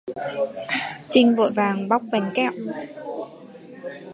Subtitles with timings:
[1.09, 2.51] Trinh vội vàng bóc Bánh Kẹo